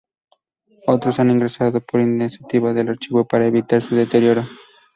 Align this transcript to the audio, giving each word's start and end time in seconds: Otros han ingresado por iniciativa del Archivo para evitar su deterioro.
Otros 0.87 1.19
han 1.19 1.29
ingresado 1.29 1.79
por 1.79 2.01
iniciativa 2.01 2.73
del 2.73 2.89
Archivo 2.89 3.27
para 3.27 3.45
evitar 3.45 3.83
su 3.83 3.95
deterioro. 3.95 4.41